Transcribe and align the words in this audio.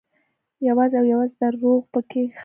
یوازې 0.67 0.95
او 0.99 1.05
یوازې 1.13 1.35
درواغ 1.41 1.81
په 1.93 1.99
کې 2.09 2.21
خرڅېږي. 2.35 2.39